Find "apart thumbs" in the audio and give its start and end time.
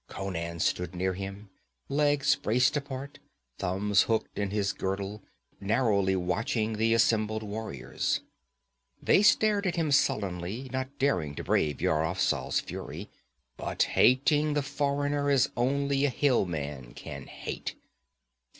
2.75-4.01